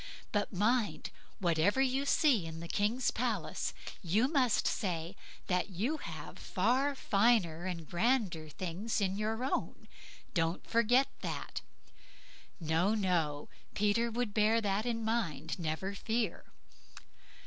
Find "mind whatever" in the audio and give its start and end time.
0.51-1.79